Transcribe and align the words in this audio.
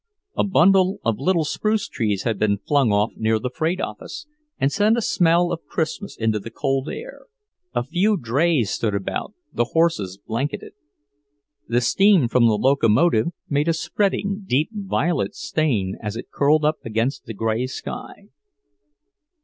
A 0.35 0.43
bundle 0.43 0.97
of 1.05 1.19
little 1.19 1.45
spruce 1.45 1.87
trees 1.87 2.23
had 2.23 2.39
been 2.39 2.57
flung 2.57 2.91
off 2.91 3.11
near 3.17 3.37
the 3.37 3.51
freight 3.51 3.79
office, 3.79 4.25
and 4.57 4.71
sent 4.71 4.97
a 4.97 4.99
smell 5.03 5.51
of 5.51 5.67
Christmas 5.67 6.17
into 6.17 6.39
the 6.39 6.49
cold 6.49 6.89
air. 6.89 7.27
A 7.75 7.83
few 7.83 8.17
drays 8.17 8.71
stood 8.71 8.95
about, 8.95 9.35
the 9.53 9.65
horses 9.75 10.17
blanketed. 10.17 10.73
The 11.67 11.81
steam 11.81 12.27
from 12.29 12.47
the 12.47 12.57
locomotive 12.57 13.27
made 13.47 13.67
a 13.67 13.73
spreading, 13.73 14.43
deep 14.47 14.69
violet 14.73 15.35
stain 15.35 15.95
as 16.01 16.15
it 16.15 16.31
curled 16.31 16.65
up 16.65 16.77
against 16.83 17.25
the 17.25 17.35
grey 17.35 17.67
sky. 17.67 18.29